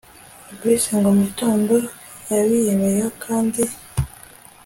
[0.45, 1.75] Fabric ngo mugitondo
[2.31, 3.61] yabiyemeyeho kandi